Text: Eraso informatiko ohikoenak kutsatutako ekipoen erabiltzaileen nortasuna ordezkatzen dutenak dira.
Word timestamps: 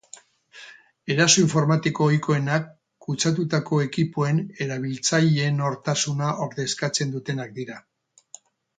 Eraso 1.15 1.35
informatiko 1.43 2.07
ohikoenak 2.13 2.65
kutsatutako 3.07 3.81
ekipoen 3.89 4.41
erabiltzaileen 4.67 5.63
nortasuna 5.65 6.35
ordezkatzen 6.49 7.17
dutenak 7.19 7.59
dira. 7.63 7.83